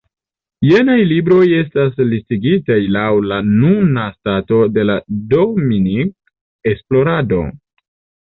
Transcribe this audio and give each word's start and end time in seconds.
Jenaj 0.67 0.93
libroj 1.09 1.41
estas 1.57 1.99
listigitaj 2.13 2.77
lau 2.95 3.19
la 3.33 3.37
nuna 3.51 4.07
stato 4.15 4.63
de 4.79 4.85
la 4.91 4.95
Dominik-esplorado. 5.35 7.43